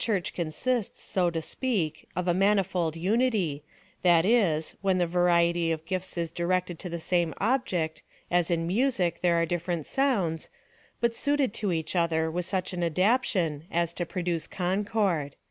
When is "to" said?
1.29-1.43, 6.79-6.89, 11.53-11.71, 13.93-14.03